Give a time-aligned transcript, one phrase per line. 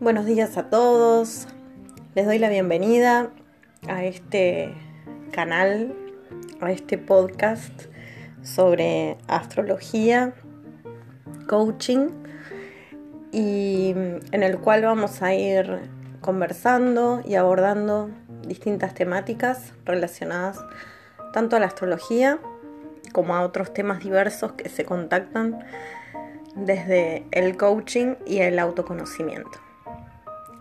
[0.00, 1.48] Buenos días a todos.
[2.14, 3.30] Les doy la bienvenida
[3.88, 4.72] a este
[5.32, 5.92] canal,
[6.60, 7.86] a este podcast
[8.40, 10.34] sobre astrología,
[11.48, 12.10] coaching
[13.32, 15.90] y en el cual vamos a ir
[16.20, 18.08] conversando y abordando
[18.46, 20.60] distintas temáticas relacionadas
[21.32, 22.38] tanto a la astrología
[23.12, 25.58] como a otros temas diversos que se contactan
[26.54, 29.67] desde el coaching y el autoconocimiento.